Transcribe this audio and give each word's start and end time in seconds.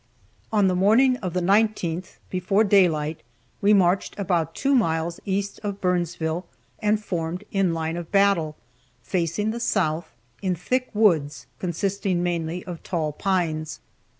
On 0.51 0.67
the 0.67 0.73
morning 0.75 1.17
of 1.17 1.33
the 1.33 1.41
19th, 1.43 2.17
before 2.31 2.63
daylight, 2.63 3.21
we 3.61 3.71
marched 3.71 4.17
about 4.17 4.55
two 4.55 4.73
miles 4.73 5.19
east 5.25 5.59
of 5.61 5.79
Burnsville, 5.79 6.47
and 6.79 6.99
formed 6.99 7.43
in 7.51 7.75
line 7.75 7.95
of 7.97 8.11
battle, 8.11 8.55
facing 9.03 9.51
the 9.51 9.59
south, 9.59 10.11
in 10.41 10.55
thick 10.55 10.89
woods, 10.95 11.45
consisting 11.59 12.23
mainly 12.23 12.65
of 12.65 12.81
tall 12.81 13.11
pines. 13.11 13.79